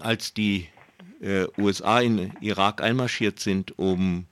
[0.00, 0.68] als die
[1.20, 4.26] äh, USA in Irak einmarschiert sind, um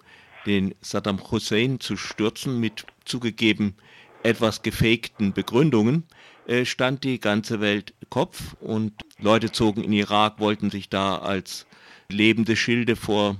[0.46, 3.75] den Saddam Hussein zu stürzen, mit zugegeben
[4.23, 6.05] etwas gefakten Begründungen,
[6.47, 11.67] äh, stand die ganze Welt Kopf und Leute zogen in Irak, wollten sich da als
[12.09, 13.37] lebende Schilde vor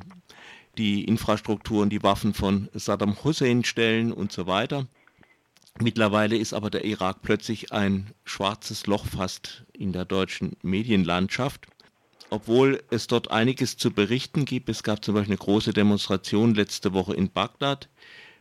[0.79, 4.87] die Infrastruktur und die Waffen von Saddam Hussein stellen und so weiter.
[5.81, 11.67] Mittlerweile ist aber der Irak plötzlich ein schwarzes Loch fast in der deutschen Medienlandschaft.
[12.35, 14.69] Obwohl es dort einiges zu berichten gibt.
[14.69, 17.89] Es gab zum Beispiel eine große Demonstration letzte Woche in Bagdad,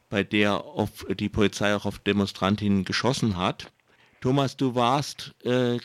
[0.10, 0.64] bei der
[1.10, 3.72] die Polizei auch auf Demonstrantinnen geschossen hat.
[4.20, 5.78] Thomas, du warst äh,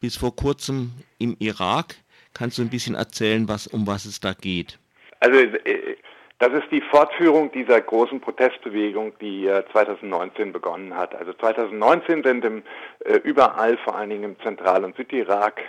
[0.00, 1.96] bis vor kurzem im Irak.
[2.32, 4.78] Kannst du ein bisschen erzählen, was, um was es da geht?
[5.20, 5.96] Also äh,
[6.38, 11.14] das ist die Fortführung dieser großen Protestbewegung, die 2019 äh, begonnen hat.
[11.14, 12.62] Also 2019 sind im,
[13.04, 15.60] äh, überall, vor allen Dingen im Zentral- und Südirak,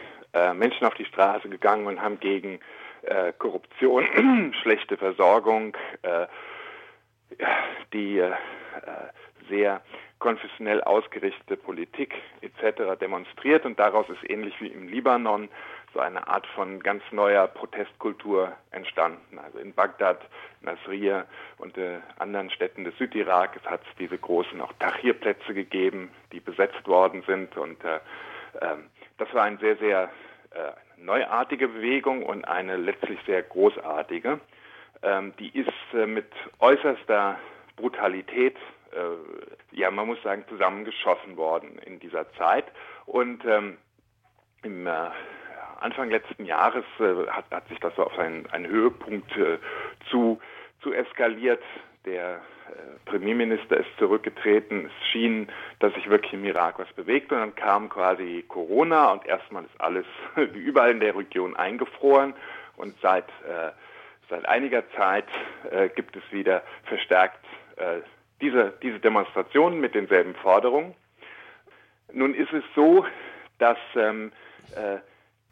[0.54, 2.60] Menschen auf die Straße gegangen und haben gegen
[3.38, 5.78] Korruption, schlechte Versorgung,
[7.94, 8.22] die
[9.50, 9.82] sehr
[10.20, 13.00] konfessionell ausgerichtete Politik etc.
[13.00, 15.50] demonstriert und daraus ist ähnlich wie im Libanon
[15.94, 19.40] so eine Art von ganz neuer Protestkultur entstanden.
[19.40, 20.20] Also in Bagdad,
[20.62, 21.26] Nasrir
[21.58, 26.86] und äh, anderen Städten des Südirak es hat diese großen auch Tahrir-Plätze gegeben, die besetzt
[26.88, 27.96] worden sind und äh,
[28.60, 28.76] äh,
[29.18, 30.10] das war eine sehr, sehr
[30.52, 34.40] äh, neuartige Bewegung und eine letztlich sehr großartige.
[35.04, 37.38] Ähm, die ist äh, mit äußerster
[37.76, 38.56] Brutalität
[38.96, 42.66] äh, ja, man muss sagen, zusammengeschossen worden in dieser Zeit.
[43.06, 43.78] Und ähm,
[44.64, 45.10] im äh,
[45.80, 49.58] Anfang letzten Jahres äh, hat, hat, sich das auf einen, einen Höhepunkt äh,
[50.86, 51.62] zu, eskaliert.
[52.06, 54.86] Der äh, Premierminister ist zurückgetreten.
[54.86, 55.48] Es schien,
[55.80, 57.32] dass sich wirklich im Irak was bewegt.
[57.32, 62.36] Und dann kam quasi Corona und erstmal ist alles wie überall in der Region eingefroren.
[62.78, 63.72] Und seit, äh,
[64.30, 65.26] seit einiger Zeit
[65.72, 67.44] äh, gibt es wieder verstärkt
[67.78, 68.02] äh,
[68.42, 70.94] diese, diese Demonstrationen mit denselben Forderungen.
[72.14, 73.06] Nun ist es so,
[73.58, 74.32] dass ähm,
[74.76, 75.00] äh,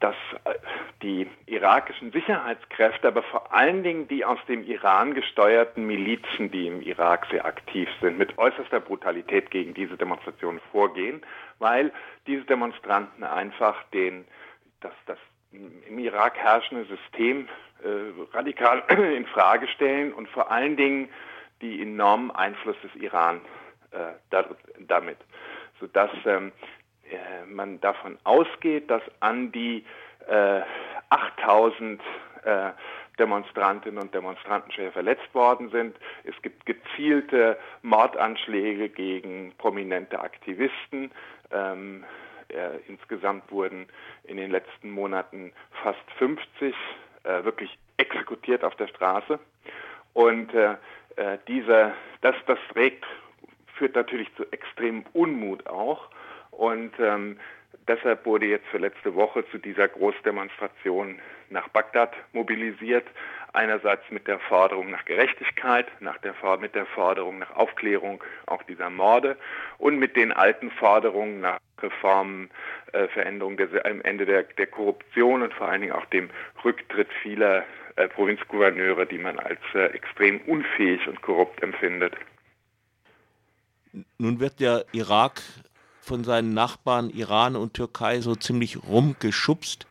[0.04, 0.56] dass äh,
[1.02, 6.82] die irakischen Sicherheitskräfte, aber vor allen Dingen die aus dem Iran gesteuerten Milizen, die im
[6.82, 11.22] Irak sehr aktiv sind, mit äußerster Brutalität gegen diese Demonstrationen vorgehen,
[11.60, 11.94] weil
[12.28, 14.26] diese Demonstranten einfach den,
[14.82, 15.18] das, das
[15.54, 17.48] im Irak herrschende System
[17.82, 18.84] äh, radikal
[19.16, 21.08] in Frage stellen und vor allen Dingen
[21.62, 23.40] die enormen Einfluss des Iran
[23.92, 24.42] äh,
[24.80, 25.20] damit,
[25.80, 26.52] sodass ähm,
[27.14, 29.86] äh, man davon ausgeht, dass an die
[30.28, 30.62] äh,
[31.10, 32.02] 8000
[32.44, 32.72] äh,
[33.20, 35.96] Demonstrantinnen und Demonstranten schwer verletzt worden sind.
[36.24, 41.12] Es gibt gezielte Mordanschläge gegen prominente Aktivisten.
[41.52, 42.04] Ähm,
[42.48, 43.88] äh, insgesamt wurden
[44.24, 45.54] in den letzten Monaten
[45.84, 46.76] fast 50
[47.24, 49.40] äh, wirklich exekutiert auf der Straße.
[50.14, 50.76] Und äh,
[51.16, 53.06] äh, dieser, das, das trägt,
[53.76, 56.10] führt natürlich zu extremem Unmut auch.
[56.58, 57.38] Und ähm,
[57.88, 61.20] deshalb wurde jetzt für letzte Woche zu dieser Großdemonstration
[61.50, 63.06] nach Bagdad mobilisiert.
[63.54, 68.90] Einerseits mit der Forderung nach Gerechtigkeit, nach der, mit der Forderung nach Aufklärung auch dieser
[68.90, 69.38] Morde
[69.78, 72.50] und mit den alten Forderungen nach Reformen,
[72.94, 76.30] äh, Veränderung der, am Ende der, der Korruption und vor allen Dingen auch dem
[76.64, 77.64] Rücktritt vieler
[77.96, 82.16] äh, Provinzgouverneure, die man als äh, extrem unfähig und korrupt empfindet.
[84.18, 85.42] Nun wird der Irak
[86.04, 89.88] von seinen Nachbarn Iran und Türkei so ziemlich rumgeschubst.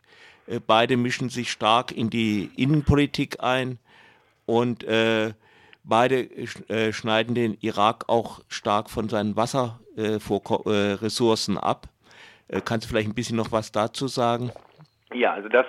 [0.47, 3.79] Äh, beide mischen sich stark in die Innenpolitik ein
[4.45, 5.33] und äh,
[5.83, 6.29] beide
[6.69, 11.87] äh, schneiden den Irak auch stark von seinen Wasserressourcen ab.
[12.65, 14.51] kannst du vielleicht ein bisschen noch was dazu sagen?
[15.13, 15.65] Ja, also das,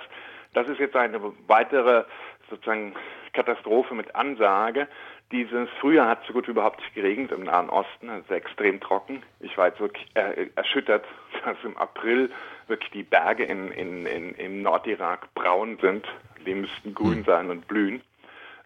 [0.53, 2.03] das ist jetzt eine weitere
[2.49, 2.93] sozusagen
[3.33, 4.87] Katastrophe mit Ansage.
[5.31, 9.23] Dieses Frühjahr hat so gut wie überhaupt nicht geregnet im Nahen Osten, also extrem trocken.
[9.39, 11.05] Ich war jetzt wirklich äh, erschüttert,
[11.45, 12.31] dass im April
[12.67, 16.05] wirklich die Berge in, in, in, im Nordirak braun sind.
[16.45, 17.23] Die müssten grün hm.
[17.25, 18.01] sein und blühen.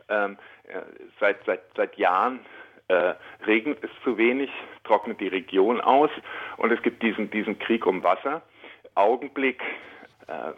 [0.09, 0.81] Ähm, äh,
[1.19, 2.41] seit, seit, seit Jahren
[2.89, 3.13] äh,
[3.45, 4.49] regnet es zu wenig,
[4.83, 6.09] trocknet die Region aus
[6.57, 8.41] und es gibt diesen, diesen Krieg um Wasser.
[8.95, 9.61] Augenblick
[10.27, 10.51] äh,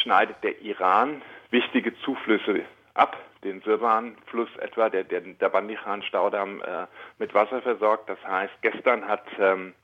[0.00, 1.20] schneidet der Iran
[1.50, 2.64] wichtige Zuflüsse
[2.94, 6.86] ab, den Sirwan-Fluss etwa, der, der, der Bandichan-Staudamm äh,
[7.18, 8.08] mit Wasser versorgt.
[8.08, 9.74] Das heißt, gestern hat ähm,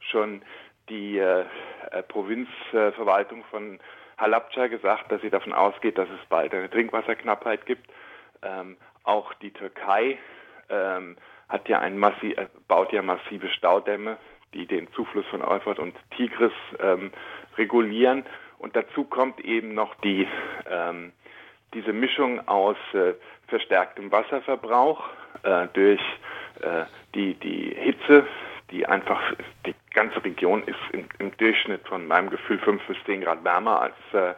[0.00, 0.42] schon
[0.88, 1.44] die äh,
[1.90, 3.78] äh, Provinzverwaltung von
[4.18, 7.88] Halabja gesagt, dass sie davon ausgeht, dass es bald eine Trinkwasserknappheit gibt.
[8.42, 10.18] Ähm, auch die Türkei
[10.68, 11.16] ähm,
[11.48, 14.18] hat ja ein massiv, äh, baut ja massive Staudämme,
[14.54, 17.12] die den Zufluss von Euphrat und Tigris ähm,
[17.56, 18.24] regulieren.
[18.58, 20.26] Und dazu kommt eben noch die,
[20.68, 21.12] ähm,
[21.74, 23.14] diese Mischung aus äh,
[23.48, 25.04] verstärktem Wasserverbrauch
[25.42, 26.00] äh, durch
[26.60, 26.84] äh,
[27.14, 28.26] die, die Hitze,
[28.70, 29.20] die einfach,
[29.66, 33.80] die ganze Region ist im, im, Durchschnitt von meinem Gefühl 5 bis 10 Grad wärmer
[33.80, 34.34] als, äh,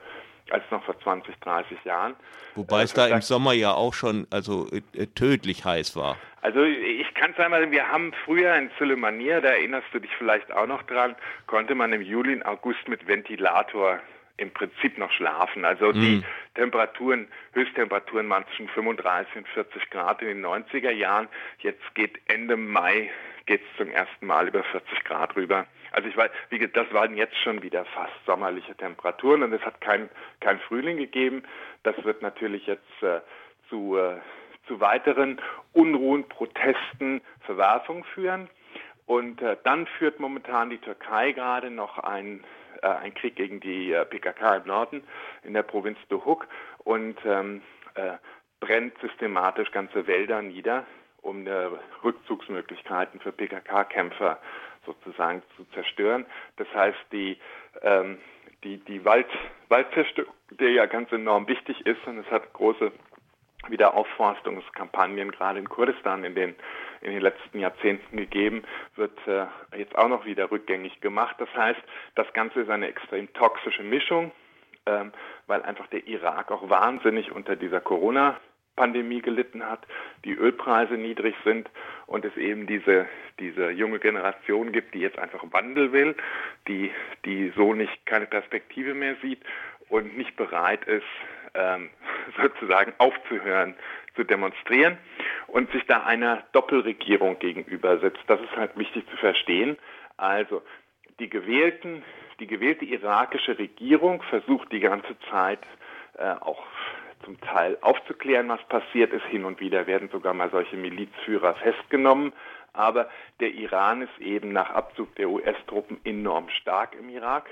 [0.50, 2.14] als noch vor 20, 30 Jahren.
[2.54, 6.16] Wobei es da im Sommer ja auch schon also äh, tödlich heiß war.
[6.42, 10.50] Also ich kann es einmal, wir haben früher in Sulemania, da erinnerst du dich vielleicht
[10.52, 11.14] auch noch dran,
[11.46, 14.00] konnte man im Juli und August mit Ventilator
[14.40, 15.64] im Prinzip noch schlafen.
[15.64, 16.24] Also die mhm.
[16.54, 21.28] Temperaturen, Höchsttemperaturen waren zwischen 35 und 40 Grad in den 90er Jahren.
[21.58, 23.10] Jetzt geht Ende Mai
[23.46, 25.66] geht es zum ersten Mal über 40 Grad rüber.
[25.90, 29.80] Also ich weiß, wie, das waren jetzt schon wieder fast sommerliche Temperaturen und es hat
[29.80, 30.08] kein,
[30.38, 31.42] kein Frühling gegeben.
[31.82, 33.20] Das wird natürlich jetzt äh,
[33.68, 34.18] zu, äh,
[34.68, 35.40] zu weiteren
[35.72, 38.48] Unruhen, Protesten, Verwerfungen führen.
[39.06, 42.44] Und äh, dann führt momentan die Türkei gerade noch ein
[42.82, 45.02] äh, ein Krieg gegen die äh, PKK im Norden
[45.44, 46.46] in der Provinz Duhok
[46.78, 47.62] und ähm,
[47.94, 48.12] äh,
[48.60, 50.84] brennt systematisch ganze Wälder nieder,
[51.22, 51.46] um
[52.02, 54.38] Rückzugsmöglichkeiten für PKK-Kämpfer
[54.86, 56.26] sozusagen zu zerstören.
[56.56, 57.38] Das heißt, die,
[57.82, 58.18] ähm,
[58.64, 59.26] die, die Wald,
[59.68, 62.92] Waldzerstörung, der ja ganz enorm wichtig ist und es hat große
[63.68, 66.54] Wiederaufforstungskampagnen gerade in Kurdistan in den,
[67.00, 68.62] in den letzten Jahrzehnten gegeben,
[68.96, 71.36] wird äh, jetzt auch noch wieder rückgängig gemacht.
[71.38, 71.80] Das heißt,
[72.14, 74.32] das Ganze ist eine extrem toxische Mischung,
[74.86, 75.12] ähm,
[75.46, 78.38] weil einfach der Irak auch wahnsinnig unter dieser Corona
[78.76, 79.86] Pandemie gelitten hat,
[80.24, 81.68] die Ölpreise niedrig sind
[82.06, 83.06] und es eben diese,
[83.38, 86.16] diese junge Generation gibt, die jetzt einfach Wandel will,
[86.66, 86.90] die,
[87.26, 89.40] die so nicht keine Perspektive mehr sieht
[89.90, 91.04] und nicht bereit ist,
[91.54, 91.90] ähm,
[92.40, 93.74] sozusagen aufzuhören
[94.16, 94.96] zu demonstrieren
[95.50, 98.20] und sich da einer Doppelregierung gegenübersetzt.
[98.26, 99.76] Das ist halt wichtig zu verstehen.
[100.16, 100.62] Also
[101.18, 102.02] die gewählten,
[102.38, 105.60] die gewählte irakische Regierung versucht die ganze Zeit
[106.16, 106.62] äh, auch
[107.24, 109.24] zum Teil aufzuklären, was passiert ist.
[109.26, 112.32] Hin und wieder werden sogar mal solche Milizführer festgenommen.
[112.72, 113.10] Aber
[113.40, 117.50] der Iran ist eben nach Abzug der US-Truppen enorm stark im Irak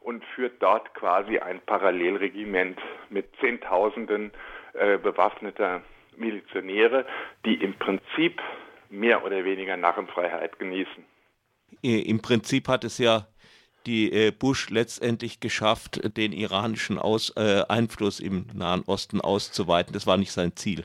[0.00, 2.80] und führt dort quasi ein Parallelregiment
[3.10, 4.30] mit Zehntausenden
[4.74, 5.82] äh, bewaffneter
[6.16, 7.06] Milizionäre,
[7.44, 8.40] die im Prinzip
[8.90, 11.04] mehr oder weniger Narrenfreiheit genießen.
[11.80, 13.26] Im Prinzip hat es ja
[13.86, 19.92] die äh, Bush letztendlich geschafft, den iranischen Aus, äh, Einfluss im Nahen Osten auszuweiten.
[19.92, 20.84] Das war nicht sein Ziel.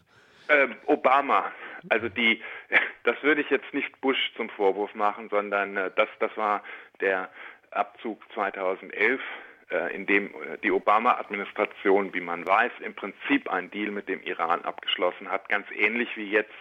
[0.50, 1.52] Ähm, Obama.
[1.90, 2.42] Also die,
[3.04, 6.64] das würde ich jetzt nicht Bush zum Vorwurf machen, sondern äh, das, das war
[7.02, 7.30] der
[7.72, 9.24] Abzug 2011, äh,
[9.94, 14.64] in dem äh, die Obama-Administration, wie man weiß, im Prinzip einen Deal mit dem Iran
[14.64, 16.56] abgeschlossen hat, ganz ähnlich wie jetzt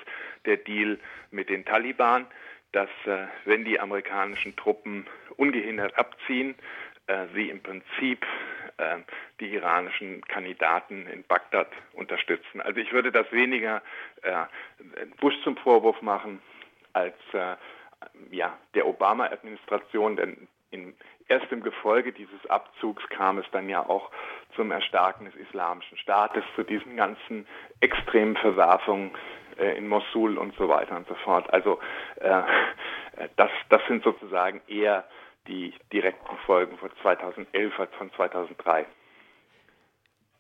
[0.45, 0.99] der Deal
[1.31, 2.27] mit den Taliban,
[2.73, 5.07] dass äh, wenn die amerikanischen Truppen
[5.37, 6.55] ungehindert abziehen,
[7.37, 8.27] sie im Prinzip
[9.39, 12.61] die iranischen Kandidaten in Bagdad unterstützen.
[12.61, 13.81] Also ich würde das weniger
[15.21, 16.43] Bush zum Vorwurf machen
[16.95, 17.15] als
[18.33, 20.95] ja, der Obama-Administration, denn in,
[21.29, 24.11] erst Gefolge dieses Abzugs kam es dann ja auch
[24.55, 27.47] zum Erstarken des Islamischen Staates, zu diesen ganzen
[27.81, 29.13] extremen Verwerfungen
[29.59, 31.53] äh, in Mosul und so weiter und so fort.
[31.53, 31.79] Also
[32.17, 32.43] äh,
[33.37, 35.05] das, das sind sozusagen eher
[35.49, 38.87] die direkten Folgen von 2011 als von 2003.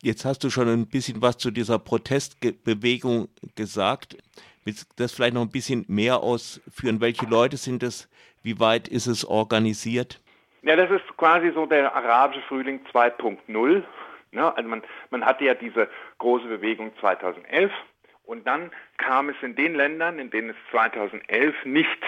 [0.02, 4.16] Jetzt hast du schon ein bisschen was zu dieser Protestbewegung gesagt.
[4.64, 7.00] Willst du das vielleicht noch ein bisschen mehr ausführen?
[7.00, 8.08] Welche Leute sind es?
[8.46, 10.20] Wie weit ist es organisiert?
[10.62, 13.82] Ja, das ist quasi so der arabische Frühling 2.0.
[14.30, 14.56] Ne?
[14.56, 15.88] Also man, man hatte ja diese
[16.18, 17.72] große Bewegung 2011
[18.24, 22.00] und dann kam es in den Ländern, in denen es 2011 nicht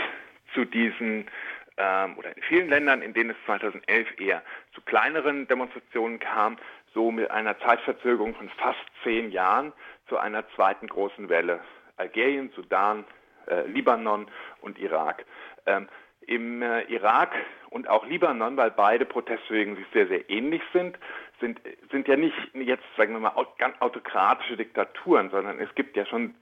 [0.55, 1.29] zu diesen
[1.77, 4.41] ähm, oder in vielen Ländern, in denen es 2011 eher
[4.77, 6.57] zu kleineren Demonstrationen kam,
[6.95, 9.73] so mit einer Zeitverzögerung von fast zehn Jahren
[10.09, 11.59] zu einer zweiten großen Welle.
[11.97, 13.05] Algerien, Sudan,
[13.49, 14.29] äh, Libanon
[14.61, 15.25] und Irak.
[15.67, 15.89] Ähm,
[16.29, 17.35] Im äh, Irak
[17.71, 20.99] und auch Libanon, weil beide Protestbewegungen sich sehr, sehr ähnlich sind,
[21.41, 26.05] sind, sind ja nicht jetzt, sagen wir mal, ganz autokratische Diktaturen, sondern es gibt ja
[26.07, 26.35] schon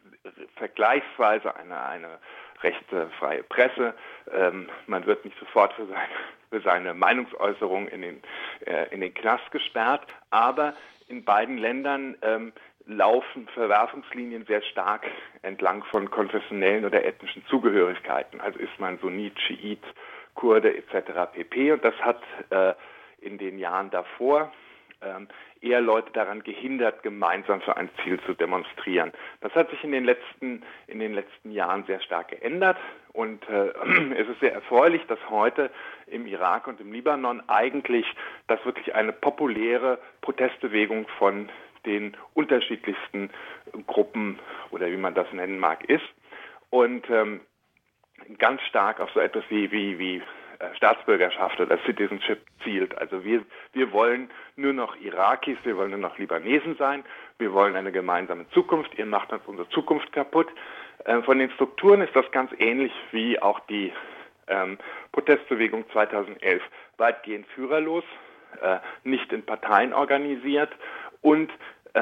[0.57, 2.19] vergleichsweise eine, eine
[2.62, 3.95] rechte freie Presse.
[4.33, 6.09] Ähm, man wird nicht sofort für seine,
[6.50, 8.23] für seine Meinungsäußerung in den,
[8.64, 10.75] äh, in den Knast gesperrt, aber
[11.09, 12.52] in beiden Ländern ähm,
[12.87, 15.07] laufen Verwerfungslinien sehr stark
[15.43, 18.40] entlang von konfessionellen oder ethnischen Zugehörigkeiten.
[18.40, 19.83] Also ist man Sunnit, Schiit,
[20.35, 21.33] Kurde etc.
[21.33, 21.73] pp.
[21.73, 22.75] Und das hat äh,
[23.21, 24.52] in den Jahren davor
[25.02, 25.28] ähm,
[25.61, 29.12] eher Leute daran gehindert, gemeinsam für ein Ziel zu demonstrieren.
[29.40, 32.76] Das hat sich in den letzten, in den letzten Jahren sehr stark geändert
[33.12, 33.69] und äh,
[34.16, 35.71] es ist sehr erfreulich, dass heute
[36.07, 38.07] im Irak und im Libanon eigentlich
[38.47, 41.49] das wirklich eine populäre Protestbewegung von
[41.87, 43.31] den unterschiedlichsten
[43.87, 44.38] Gruppen
[44.71, 46.05] oder wie man das nennen mag ist
[46.71, 47.40] und ähm,
[48.38, 50.23] ganz stark auf so etwas wie, wie, wie
[50.59, 52.97] äh, Staatsbürgerschaft oder Citizenship zielt.
[52.99, 57.05] Also wir, wir wollen nur noch Irakis, wir wollen nur noch Libanesen sein,
[57.38, 60.49] wir wollen eine gemeinsame Zukunft, ihr macht uns unsere Zukunft kaputt.
[61.05, 63.93] Äh, von den Strukturen ist das ganz ähnlich wie auch die
[64.49, 64.78] ähm,
[65.12, 66.62] Protestbewegung 2011,
[66.97, 68.05] weitgehend führerlos,
[68.61, 70.71] äh, nicht in Parteien organisiert
[71.21, 71.50] und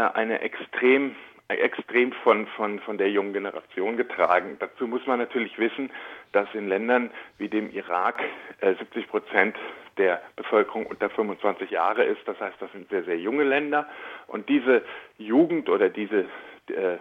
[0.01, 1.15] eine extrem
[1.49, 4.57] extrem von, von, von der jungen Generation getragen.
[4.61, 5.91] Dazu muss man natürlich wissen,
[6.33, 8.23] dass in Ländern wie dem Irak
[8.61, 9.57] äh, 70 Prozent
[9.99, 12.27] der Bevölkerung unter 25 Jahre ist.
[12.27, 13.87] Das heißt, das sind sehr, sehr junge Länder.
[14.27, 14.83] Und diese
[15.19, 16.23] Jugend oder diese
[16.69, 16.97] äh,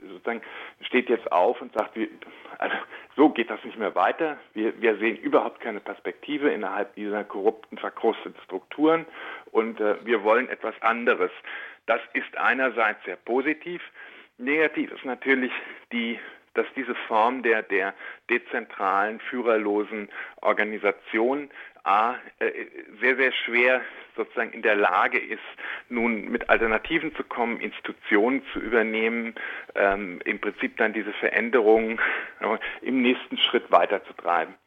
[0.00, 0.42] sozusagen
[0.82, 2.10] steht jetzt auf und sagt, wie,
[2.58, 2.76] also,
[3.16, 4.36] so geht das nicht mehr weiter.
[4.52, 9.06] Wir, wir sehen überhaupt keine Perspektive innerhalb dieser korrupten, verkrusteten Strukturen
[9.52, 11.30] und äh, wir wollen etwas anderes.
[11.86, 13.82] Das ist einerseits sehr positiv.
[14.38, 15.52] Negativ ist natürlich
[15.92, 16.18] die
[16.54, 17.94] dass diese Form der, der
[18.30, 20.08] dezentralen, führerlosen
[20.40, 21.50] Organisation
[21.82, 22.50] A, äh,
[23.00, 23.82] sehr, sehr schwer
[24.16, 25.42] sozusagen in der Lage ist,
[25.90, 29.34] nun mit Alternativen zu kommen, Institutionen zu übernehmen,
[29.74, 32.00] ähm, im Prinzip dann diese Veränderungen
[32.40, 34.54] äh, im nächsten Schritt weiterzutreiben.